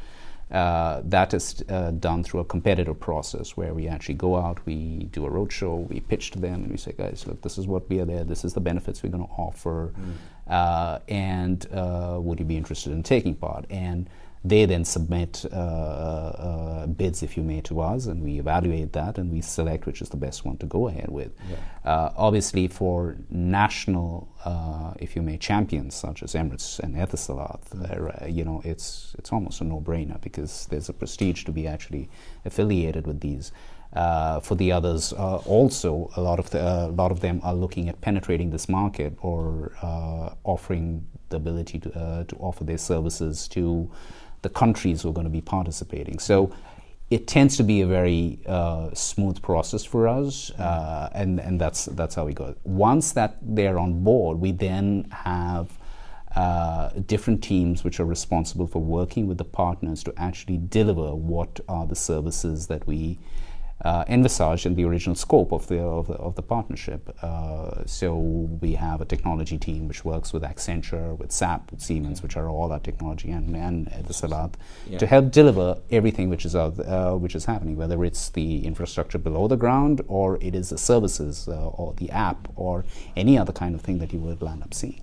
Uh, 0.53 1.01
that 1.03 1.33
is 1.33 1.63
uh, 1.69 1.89
done 1.91 2.23
through 2.23 2.39
a 2.39 2.45
competitive 2.45 2.99
process 2.99 3.57
where 3.57 3.73
we 3.73 3.87
actually 3.87 4.13
go 4.13 4.37
out, 4.37 4.63
we 4.67 5.09
do 5.11 5.25
a 5.25 5.29
roadshow, 5.29 5.87
we 5.89 5.99
pitch 5.99 6.29
to 6.29 6.39
them, 6.39 6.61
and 6.61 6.69
we 6.69 6.77
say, 6.77 6.93
guys, 6.95 7.25
look, 7.25 7.41
this 7.41 7.57
is 7.57 7.65
what 7.65 7.89
we 7.89 7.99
are 7.99 8.05
there, 8.05 8.23
this 8.23 8.45
is 8.45 8.53
the 8.53 8.61
benefits 8.61 9.01
we're 9.01 9.09
going 9.09 9.25
to 9.25 9.33
offer, 9.33 9.91
mm. 9.99 10.13
uh, 10.53 10.99
and 11.07 11.65
uh, 11.73 12.19
would 12.21 12.37
you 12.37 12.45
be 12.45 12.55
interested 12.55 12.93
in 12.93 13.01
taking 13.01 13.33
part? 13.33 13.65
And 13.71 14.07
they 14.45 14.65
then 14.65 14.83
submit 14.83 15.45
uh, 15.53 15.55
uh, 15.55 16.87
bids, 16.87 17.23
if 17.23 17.37
you 17.37 17.43
may, 17.43 17.61
to 17.61 17.79
us, 17.79 18.07
and 18.07 18.21
we 18.21 18.39
evaluate 18.39 18.91
that 18.93 19.17
and 19.17 19.31
we 19.31 19.39
select 19.41 19.85
which 19.85 20.01
is 20.01 20.09
the 20.09 20.17
best 20.17 20.43
one 20.43 20.57
to 20.57 20.65
go 20.65 20.87
ahead 20.89 21.09
with. 21.09 21.31
Yeah. 21.49 21.89
Uh, 21.89 22.13
obviously, 22.17 22.67
for 22.67 23.15
national, 23.29 24.27
uh, 24.43 24.93
if 24.99 25.15
you 25.15 25.21
may, 25.21 25.37
champions 25.37 25.95
such 25.95 26.23
as 26.23 26.33
Emirates 26.33 26.79
and 26.79 26.95
Etisalat, 26.95 27.61
mm-hmm. 27.69 28.29
you 28.29 28.43
know, 28.43 28.61
it's 28.65 29.15
it's 29.17 29.31
almost 29.31 29.61
a 29.61 29.63
no-brainer 29.63 30.19
because 30.21 30.67
there's 30.69 30.89
a 30.89 30.93
prestige 30.93 31.45
to 31.45 31.51
be 31.51 31.65
actually 31.65 32.09
affiliated 32.43 33.07
with 33.07 33.21
these. 33.21 33.51
Uh, 33.93 34.39
for 34.39 34.55
the 34.55 34.71
others, 34.71 35.13
uh, 35.13 35.37
also 35.45 36.09
a 36.15 36.21
lot 36.21 36.39
of 36.39 36.49
the, 36.49 36.59
uh, 36.59 36.87
a 36.87 36.95
lot 36.95 37.11
of 37.11 37.19
them 37.19 37.39
are 37.43 37.53
looking 37.53 37.87
at 37.89 38.01
penetrating 38.01 38.49
this 38.49 38.67
market 38.67 39.15
or 39.21 39.71
uh, 39.83 40.33
offering 40.43 41.05
the 41.29 41.37
ability 41.37 41.77
to 41.79 41.93
uh, 41.95 42.23
to 42.23 42.35
offer 42.37 42.63
their 42.63 42.77
services 42.77 43.47
to 43.47 43.91
the 44.43 44.49
countries 44.49 45.01
who 45.01 45.09
are 45.09 45.13
going 45.13 45.25
to 45.25 45.31
be 45.31 45.41
participating. 45.41 46.19
So 46.19 46.53
it 47.09 47.27
tends 47.27 47.57
to 47.57 47.63
be 47.63 47.81
a 47.81 47.87
very 47.87 48.39
uh, 48.45 48.93
smooth 48.93 49.41
process 49.41 49.83
for 49.83 50.07
us, 50.07 50.51
uh, 50.51 51.09
and 51.13 51.39
and 51.39 51.59
that's 51.59 51.85
that's 51.85 52.15
how 52.15 52.25
we 52.25 52.33
go. 52.33 52.55
Once 52.63 53.11
that 53.13 53.37
they're 53.41 53.79
on 53.79 54.03
board, 54.03 54.39
we 54.39 54.51
then 54.51 55.07
have. 55.11 55.67
Uh, 56.35 56.89
different 57.05 57.43
teams 57.43 57.83
which 57.83 57.99
are 57.99 58.05
responsible 58.05 58.65
for 58.65 58.81
working 58.81 59.27
with 59.27 59.37
the 59.37 59.43
partners 59.43 60.03
to 60.03 60.11
actually 60.17 60.57
deliver 60.57 61.13
what 61.13 61.59
are 61.69 61.85
the 61.85 61.95
services 61.95 62.65
that 62.65 62.87
we 62.87 63.19
uh, 63.83 64.03
envisaged 64.07 64.65
in 64.65 64.75
the 64.75 64.85
original 64.85 65.15
scope 65.15 65.51
of 65.51 65.67
the 65.67 65.79
of 65.79 66.07
the, 66.07 66.13
of 66.13 66.35
the 66.35 66.41
partnership. 66.41 67.15
Uh, 67.21 67.85
so 67.85 68.15
we 68.15 68.73
have 68.73 69.01
a 69.01 69.05
technology 69.05 69.57
team 69.57 69.87
which 69.87 70.05
works 70.05 70.33
with 70.33 70.43
Accenture, 70.43 71.17
with 71.17 71.31
SAP, 71.31 71.71
with 71.71 71.81
Siemens, 71.81 72.21
which 72.23 72.37
are 72.37 72.49
all 72.49 72.71
our 72.71 72.79
technology 72.79 73.31
and 73.31 73.55
and 73.55 73.87
Etisalat 73.91 74.53
yeah. 74.87 74.97
to 74.97 75.05
help 75.05 75.31
deliver 75.31 75.79
everything 75.91 76.29
which 76.29 76.45
is 76.45 76.55
out, 76.55 76.79
uh, 76.79 77.13
which 77.15 77.35
is 77.35 77.45
happening, 77.45 77.75
whether 77.75 78.03
it's 78.03 78.29
the 78.29 78.65
infrastructure 78.65 79.17
below 79.17 79.47
the 79.47 79.57
ground 79.57 80.01
or 80.07 80.37
it 80.41 80.55
is 80.55 80.69
the 80.69 80.77
services 80.77 81.47
uh, 81.47 81.67
or 81.69 81.93
the 81.95 82.09
app 82.09 82.47
or 82.55 82.85
any 83.15 83.37
other 83.37 83.53
kind 83.53 83.75
of 83.75 83.81
thing 83.81 83.99
that 83.99 84.13
you 84.13 84.19
would 84.19 84.41
land 84.41 84.63
up 84.63 84.73
seeing. 84.73 85.01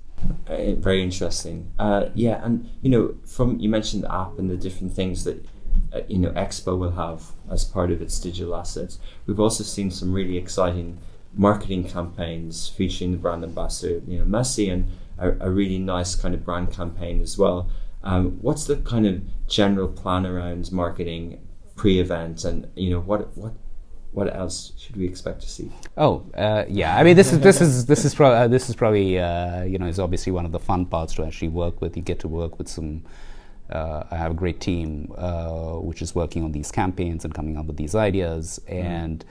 Uh, 0.48 0.74
very 0.74 1.02
interesting. 1.02 1.70
Uh, 1.78 2.06
yeah, 2.14 2.44
and 2.44 2.68
you 2.82 2.90
know, 2.90 3.14
from 3.26 3.58
you 3.58 3.68
mentioned 3.68 4.02
the 4.04 4.14
app 4.14 4.38
and 4.38 4.50
the 4.50 4.56
different 4.56 4.92
things 4.92 5.24
that 5.24 5.44
uh, 5.92 6.00
you 6.08 6.18
know 6.18 6.30
Expo 6.30 6.78
will 6.78 6.92
have 6.92 7.32
as 7.50 7.64
part 7.64 7.90
of 7.90 8.00
its 8.00 8.18
digital 8.18 8.54
assets. 8.54 8.98
We've 9.26 9.40
also 9.40 9.64
seen 9.64 9.90
some 9.90 10.12
really 10.12 10.36
exciting 10.36 10.98
marketing 11.34 11.88
campaigns 11.88 12.68
featuring 12.68 13.12
the 13.12 13.18
brand 13.18 13.44
ambassador, 13.44 14.02
you 14.06 14.18
know, 14.18 14.24
Messi, 14.24 14.72
and 14.72 14.90
a, 15.18 15.46
a 15.46 15.50
really 15.50 15.78
nice 15.78 16.14
kind 16.14 16.34
of 16.34 16.44
brand 16.44 16.72
campaign 16.72 17.20
as 17.20 17.38
well. 17.38 17.68
Um, 18.02 18.38
what's 18.40 18.64
the 18.64 18.76
kind 18.76 19.06
of 19.06 19.22
general 19.46 19.88
plan 19.88 20.26
around 20.26 20.72
marketing 20.72 21.40
pre-event, 21.76 22.44
and 22.44 22.68
you 22.74 22.90
know 22.90 23.00
what 23.00 23.36
what 23.36 23.52
what 24.12 24.34
else 24.34 24.72
should 24.76 24.96
we 24.96 25.06
expect 25.06 25.40
to 25.42 25.48
see? 25.48 25.70
Oh, 25.96 26.26
uh, 26.34 26.64
yeah. 26.68 26.96
I 26.96 27.04
mean, 27.04 27.16
this 27.16 27.32
is 27.32 27.40
this 27.40 27.60
is 27.60 27.86
this 27.86 28.04
is 28.04 28.14
pro- 28.14 28.32
uh, 28.32 28.48
this 28.48 28.68
is 28.68 28.74
probably 28.74 29.18
uh, 29.18 29.62
you 29.64 29.78
know 29.78 29.86
is 29.86 29.98
obviously 29.98 30.32
one 30.32 30.46
of 30.46 30.52
the 30.52 30.58
fun 30.58 30.86
parts 30.86 31.14
to 31.14 31.24
actually 31.24 31.48
work 31.48 31.80
with. 31.80 31.96
You 31.96 32.02
get 32.02 32.18
to 32.20 32.28
work 32.28 32.58
with 32.58 32.68
some 32.68 33.04
uh, 33.70 34.04
I 34.10 34.16
have 34.16 34.32
a 34.32 34.34
great 34.34 34.60
team 34.60 35.12
uh, 35.16 35.74
which 35.76 36.02
is 36.02 36.14
working 36.14 36.42
on 36.42 36.52
these 36.52 36.70
campaigns 36.70 37.24
and 37.24 37.34
coming 37.34 37.56
up 37.56 37.66
with 37.66 37.76
these 37.76 37.94
ideas 37.94 38.60
mm. 38.68 38.84
and 38.84 39.24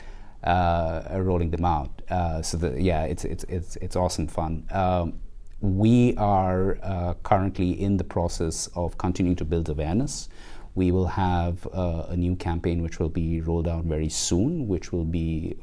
uh, 0.43 1.03
rolling 1.17 1.51
them 1.51 1.65
out. 1.65 2.01
Uh, 2.09 2.41
so 2.41 2.57
the, 2.57 2.81
yeah, 2.81 3.03
it's 3.03 3.25
it's 3.25 3.43
it's 3.45 3.75
it's 3.77 3.95
awesome 3.95 4.27
fun. 4.27 4.65
Um, 4.71 5.19
we 5.61 6.15
are 6.15 6.77
uh, 6.81 7.13
currently 7.23 7.71
in 7.71 7.97
the 7.97 8.05
process 8.05 8.69
of 8.75 8.97
continuing 8.97 9.35
to 9.37 9.45
build 9.45 9.67
awareness. 9.67 10.29
We 10.75 10.91
will 10.91 11.07
have 11.07 11.67
uh, 11.73 12.05
a 12.07 12.15
new 12.15 12.35
campaign 12.37 12.81
which 12.81 12.99
will 12.99 13.09
be 13.09 13.41
rolled 13.41 13.67
out 13.67 13.83
very 13.83 14.07
soon, 14.07 14.67
which 14.69 14.93
will 14.93 15.03
be 15.03 15.57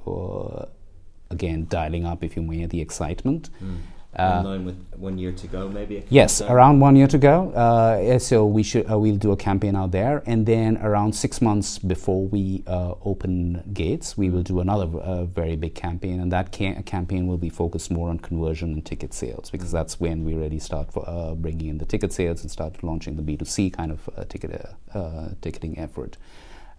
again 1.31 1.67
dialing 1.71 2.05
up, 2.05 2.23
if 2.23 2.37
you 2.37 2.43
may, 2.43 2.67
the 2.67 2.81
excitement. 2.81 3.49
Mm 3.63 3.79
Uh, 4.19 4.39
in 4.41 4.47
line 4.47 4.65
with 4.65 4.77
one 4.97 5.19
year 5.19 5.33
to 5.33 5.47
go, 5.47 5.69
maybe. 5.69 6.03
Yes, 6.09 6.41
around 6.41 6.81
one 6.81 6.97
year 6.97 7.07
to 7.07 7.19
go. 7.19 7.51
Uh, 7.51 8.19
so 8.19 8.47
we 8.47 8.63
should 8.63 8.91
uh, 8.91 8.99
we'll 8.99 9.17
do 9.17 9.33
a 9.33 9.37
campaign 9.37 9.77
out 9.77 9.91
there, 9.91 10.23
and 10.27 10.47
then 10.47 10.79
around 10.79 11.13
six 11.15 11.43
months 11.43 11.79
before 11.79 12.27
we 12.27 12.63
uh, 12.67 12.95
open 13.05 13.63
gates, 13.75 14.17
we 14.17 14.31
will 14.31 14.43
do 14.43 14.61
another 14.61 14.87
uh, 15.01 15.25
very 15.25 15.57
big 15.57 15.75
campaign, 15.75 16.21
and 16.21 16.33
that 16.33 16.51
ca- 16.51 16.81
campaign 16.83 17.27
will 17.27 17.37
be 17.37 17.51
focused 17.51 17.91
more 17.91 18.09
on 18.09 18.19
conversion 18.19 18.73
and 18.73 18.87
ticket 18.87 19.13
sales 19.13 19.51
because 19.51 19.69
mm-hmm. 19.69 19.77
that's 19.77 20.01
when 20.01 20.25
we 20.25 20.35
really 20.35 20.59
start 20.59 20.91
for, 20.93 21.05
uh, 21.07 21.35
bringing 21.35 21.69
in 21.69 21.79
the 21.79 21.85
ticket 21.85 22.13
sales 22.13 22.41
and 22.41 22.51
start 22.51 22.83
launching 22.83 23.17
the 23.17 23.23
B 23.23 23.37
two 23.37 23.45
C 23.45 23.69
kind 23.71 23.93
of 23.93 24.09
ticket 24.29 24.51
ticketing 25.43 25.79
effort. 25.79 26.17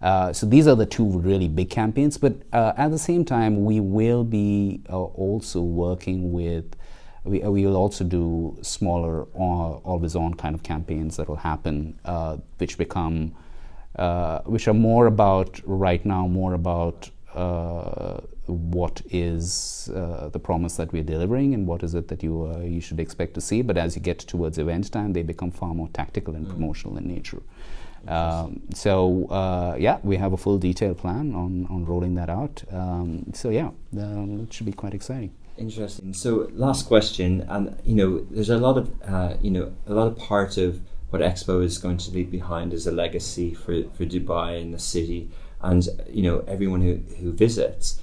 Uh, 0.00 0.32
so 0.32 0.46
these 0.46 0.68
are 0.68 0.76
the 0.76 0.86
two 0.86 1.04
really 1.04 1.48
big 1.48 1.70
campaigns, 1.70 2.18
but 2.18 2.34
uh, 2.52 2.72
at 2.76 2.90
the 2.90 2.98
same 2.98 3.24
time, 3.24 3.64
we 3.64 3.80
will 3.80 4.22
be 4.22 4.80
uh, 4.88 4.96
also 4.96 5.60
working 5.60 6.32
with 6.32 6.76
we, 7.28 7.40
we 7.40 7.66
will 7.66 7.76
also 7.76 8.04
do 8.04 8.56
smaller, 8.62 9.22
uh, 9.34 9.72
always 9.90 10.16
on 10.16 10.34
kind 10.34 10.54
of 10.54 10.62
campaigns 10.62 11.16
that 11.16 11.28
will 11.28 11.36
happen, 11.36 11.98
uh, 12.04 12.38
which 12.58 12.78
become, 12.78 13.34
uh, 13.96 14.40
which 14.40 14.66
are 14.68 14.74
more 14.74 15.06
about, 15.06 15.60
right 15.64 16.04
now, 16.04 16.26
more 16.26 16.54
about 16.54 17.10
uh, 17.34 18.20
what 18.46 19.02
is 19.10 19.90
uh, 19.94 20.28
the 20.30 20.38
promise 20.38 20.76
that 20.76 20.92
we're 20.92 21.02
delivering 21.02 21.54
and 21.54 21.66
what 21.66 21.82
is 21.82 21.94
it 21.94 22.08
that 22.08 22.22
you, 22.22 22.46
uh, 22.46 22.60
you 22.60 22.80
should 22.80 22.98
expect 22.98 23.34
to 23.34 23.40
see. 23.40 23.62
But 23.62 23.76
as 23.76 23.94
you 23.94 24.02
get 24.02 24.18
towards 24.18 24.58
event 24.58 24.90
time, 24.90 25.12
they 25.12 25.22
become 25.22 25.50
far 25.50 25.74
more 25.74 25.88
tactical 25.88 26.34
and 26.34 26.46
mm. 26.46 26.50
promotional 26.50 26.96
in 26.96 27.06
nature. 27.06 27.42
Um, 28.06 28.62
so 28.74 29.26
uh, 29.26 29.76
yeah, 29.78 29.98
we 30.02 30.16
have 30.16 30.32
a 30.32 30.36
full 30.36 30.58
detailed 30.58 30.98
plan 30.98 31.34
on, 31.34 31.66
on 31.70 31.84
rolling 31.84 32.14
that 32.14 32.30
out. 32.30 32.62
Um, 32.70 33.32
so 33.34 33.50
yeah, 33.50 33.70
um, 33.98 34.46
it 34.48 34.52
should 34.52 34.66
be 34.66 34.72
quite 34.72 34.94
exciting. 34.94 35.32
Interesting. 35.58 36.14
So, 36.14 36.48
last 36.52 36.86
question, 36.86 37.44
and 37.48 37.76
you 37.84 37.96
know, 37.96 38.20
there's 38.30 38.50
a 38.50 38.58
lot 38.58 38.78
of 38.78 38.90
uh, 39.02 39.34
you 39.42 39.50
know 39.50 39.72
a 39.88 39.92
lot 39.92 40.06
of 40.06 40.16
part 40.16 40.56
of 40.56 40.80
what 41.10 41.20
Expo 41.20 41.64
is 41.64 41.78
going 41.78 41.96
to 41.98 42.10
leave 42.12 42.30
behind 42.30 42.72
is 42.72 42.86
a 42.86 42.92
legacy 42.92 43.54
for, 43.54 43.82
for 43.94 44.04
Dubai 44.04 44.60
and 44.60 44.72
the 44.72 44.78
city, 44.78 45.30
and 45.60 45.88
you 46.08 46.22
know 46.22 46.44
everyone 46.46 46.80
who 46.82 47.00
who 47.20 47.32
visits. 47.32 48.00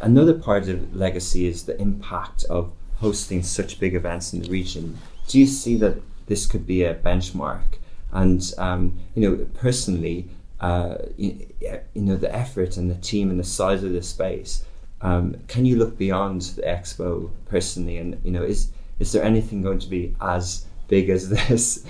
Another 0.00 0.32
part 0.32 0.68
of 0.68 0.96
legacy 0.96 1.46
is 1.46 1.64
the 1.64 1.78
impact 1.78 2.44
of 2.44 2.72
hosting 2.96 3.42
such 3.42 3.78
big 3.78 3.94
events 3.94 4.32
in 4.32 4.40
the 4.40 4.48
region. 4.48 4.98
Do 5.28 5.38
you 5.38 5.46
see 5.46 5.76
that 5.76 6.00
this 6.26 6.46
could 6.46 6.66
be 6.66 6.84
a 6.84 6.94
benchmark? 6.94 7.76
And 8.14 8.42
um, 8.56 8.98
you 9.14 9.22
know, 9.22 9.44
personally, 9.54 10.30
uh, 10.60 10.96
you, 11.18 11.46
you 11.60 12.02
know, 12.02 12.16
the 12.16 12.34
effort 12.34 12.78
and 12.78 12.90
the 12.90 12.94
team 12.94 13.30
and 13.30 13.38
the 13.38 13.44
size 13.44 13.84
of 13.84 13.92
the 13.92 14.02
space 14.02 14.64
um, 15.04 15.36
can 15.48 15.66
you 15.66 15.76
look 15.76 15.98
beyond 15.98 16.40
the 16.56 16.62
expo 16.62 17.30
personally, 17.44 17.98
and 17.98 18.18
you 18.24 18.30
know, 18.32 18.42
is 18.42 18.72
is 18.98 19.12
there 19.12 19.22
anything 19.22 19.60
going 19.60 19.78
to 19.78 19.88
be 19.88 20.16
as 20.20 20.66
big 20.88 21.10
as 21.10 21.28
this 21.36 21.84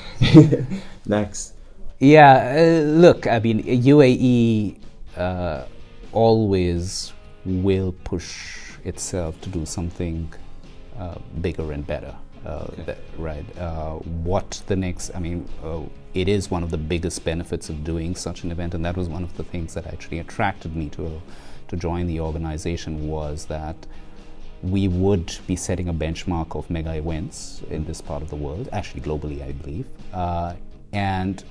next? 1.07 1.55
Yeah, 2.01 2.57
uh, 2.59 2.83
look, 2.83 3.29
I 3.29 3.39
mean, 3.39 3.63
UAE 3.63 4.81
uh, 5.17 5.65
always 6.13 7.13
will 7.45 7.93
push 8.03 8.73
itself 8.85 9.41
to 9.43 9.49
do 9.49 9.65
something 9.65 10.33
uh, 10.99 11.15
bigger 11.41 11.71
and 11.73 11.87
better. 11.87 12.15
Uh, 12.45 12.67
okay. 12.73 12.83
that, 12.83 12.99
right? 13.17 13.47
Uh, 13.57 13.95
what 14.27 14.61
the 14.67 14.77
next? 14.77 15.15
I 15.15 15.21
mean, 15.21 15.49
uh, 15.63 15.81
it 16.15 16.29
is 16.29 16.51
one 16.51 16.63
of 16.63 16.71
the 16.71 16.79
biggest 16.79 17.25
benefits 17.25 17.69
of 17.69 17.85
doing 17.85 18.15
such 18.15 18.45
an 18.45 18.51
event, 18.51 18.75
and 18.75 18.85
that 18.85 18.97
was 18.97 19.09
one 19.09 19.25
of 19.25 19.37
the 19.37 19.45
things 19.45 19.75
that 19.75 19.87
actually 19.87 20.21
attracted 20.21 20.75
me 20.77 20.89
to 20.91 21.21
to 21.69 21.77
join 21.77 22.07
the 22.07 22.21
organization 22.21 23.09
was 23.09 23.47
that 23.47 23.77
we 24.63 24.89
would 24.89 25.37
be 25.47 25.57
setting 25.57 25.89
a 25.89 25.95
benchmark 25.95 26.57
of 26.57 26.69
mega 26.71 26.95
events 26.95 27.63
in 27.71 27.85
this 27.85 28.01
part 28.01 28.23
of 28.23 28.31
the 28.31 28.37
world, 28.37 28.69
actually 28.73 29.01
globally, 29.01 29.43
I 29.43 29.53
believe. 29.53 29.87
Uh, 30.13 30.55
and 30.93 31.43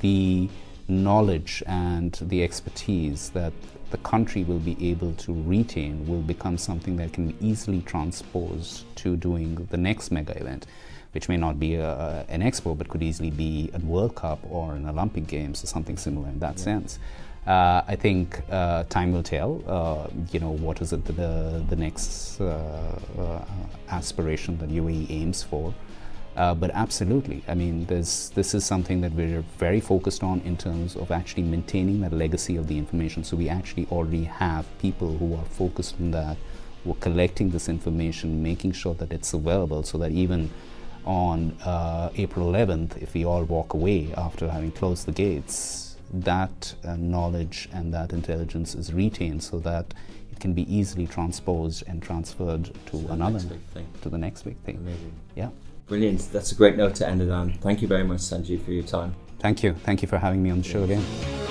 the 0.00 0.48
knowledge 0.88 1.62
and 1.66 2.12
the 2.22 2.42
expertise 2.42 3.30
that 3.30 3.52
the 3.90 3.98
country 3.98 4.44
will 4.44 4.58
be 4.58 4.76
able 4.90 5.12
to 5.14 5.32
retain 5.32 6.06
will 6.06 6.20
become 6.20 6.58
something 6.58 6.96
that 6.96 7.12
can 7.12 7.28
be 7.28 7.46
easily 7.46 7.80
transposed 7.82 8.84
to 8.96 9.16
doing 9.16 9.66
the 9.70 9.76
next 9.76 10.10
mega 10.10 10.36
event, 10.38 10.66
which 11.12 11.28
may 11.28 11.36
not 11.36 11.58
be 11.58 11.74
a, 11.74 12.24
an 12.28 12.42
expo 12.42 12.76
but 12.76 12.88
could 12.88 13.02
easily 13.02 13.30
be 13.30 13.70
a 13.72 13.78
World 13.78 14.14
Cup 14.14 14.38
or 14.50 14.74
an 14.74 14.86
Olympic 14.88 15.26
Games 15.26 15.64
or 15.64 15.66
something 15.66 15.96
similar 15.96 16.28
in 16.28 16.38
that 16.40 16.58
yeah. 16.58 16.64
sense. 16.64 16.98
Uh, 17.46 17.82
I 17.88 17.96
think 17.96 18.42
uh, 18.50 18.84
time 18.84 19.12
will 19.12 19.22
tell. 19.22 19.62
Uh, 19.66 20.08
you 20.32 20.38
know, 20.38 20.50
what 20.50 20.82
is 20.82 20.92
it 20.92 21.04
the 21.06 21.64
the 21.70 21.76
next 21.76 22.38
uh, 22.42 23.00
uh, 23.18 23.44
aspiration 23.88 24.58
that 24.58 24.68
UAE 24.68 25.10
aims 25.10 25.42
for? 25.42 25.72
Uh, 26.38 26.54
but 26.54 26.70
absolutely, 26.72 27.42
I 27.48 27.54
mean, 27.54 27.84
this 27.86 28.28
this 28.28 28.54
is 28.54 28.64
something 28.64 29.00
that 29.00 29.12
we're 29.12 29.42
very 29.58 29.80
focused 29.80 30.22
on 30.22 30.40
in 30.42 30.56
terms 30.56 30.94
of 30.94 31.10
actually 31.10 31.42
maintaining 31.42 32.00
that 32.02 32.12
legacy 32.12 32.54
of 32.54 32.68
the 32.68 32.78
information. 32.78 33.24
So 33.24 33.36
we 33.36 33.48
actually 33.48 33.88
already 33.90 34.22
have 34.22 34.64
people 34.78 35.18
who 35.18 35.34
are 35.34 35.44
focused 35.46 35.96
on 36.00 36.12
that, 36.12 36.36
who 36.84 36.92
are 36.92 37.00
collecting 37.00 37.50
this 37.50 37.68
information, 37.68 38.40
making 38.40 38.70
sure 38.70 38.94
that 38.94 39.10
it's 39.12 39.32
available, 39.32 39.82
so 39.82 39.98
that 39.98 40.12
even 40.12 40.48
on 41.04 41.56
April 42.16 42.52
11th, 42.52 43.02
if 43.02 43.14
we 43.14 43.24
all 43.24 43.42
walk 43.42 43.74
away 43.74 44.12
after 44.16 44.48
having 44.48 44.70
closed 44.70 45.06
the 45.06 45.12
gates, 45.12 45.96
that 46.12 46.72
uh, 46.84 46.94
knowledge 46.96 47.68
and 47.72 47.92
that 47.92 48.12
intelligence 48.12 48.76
is 48.76 48.92
retained 48.92 49.42
so 49.42 49.58
that 49.58 49.92
it 50.30 50.38
can 50.38 50.52
be 50.54 50.72
easily 50.72 51.06
transposed 51.08 51.82
and 51.88 52.00
transferred 52.00 52.66
to, 52.66 52.72
to 52.90 53.12
another 53.12 53.40
to 54.02 54.08
the 54.08 54.18
next 54.18 54.42
big 54.42 54.56
thing. 54.58 54.76
Amazing. 54.76 55.12
Yeah. 55.34 55.48
Brilliant. 55.88 56.30
That's 56.32 56.52
a 56.52 56.54
great 56.54 56.76
note 56.76 56.94
to 56.96 57.08
end 57.08 57.22
it 57.22 57.30
on. 57.30 57.52
Thank 57.54 57.80
you 57.82 57.88
very 57.88 58.04
much, 58.04 58.18
Sanjeev, 58.18 58.62
for 58.64 58.72
your 58.72 58.84
time. 58.84 59.14
Thank 59.40 59.62
you. 59.62 59.72
Thank 59.72 60.02
you 60.02 60.08
for 60.08 60.18
having 60.18 60.42
me 60.42 60.50
on 60.50 60.58
the 60.58 60.64
show 60.64 60.84
again. 60.84 61.47